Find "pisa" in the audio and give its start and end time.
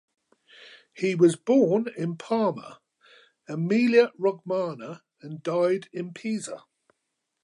6.11-6.65